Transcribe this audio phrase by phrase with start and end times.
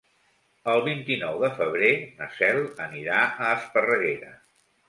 [0.71, 1.91] El vint-i-nou de febrer
[2.21, 4.35] na Cel anirà a Esparreguera.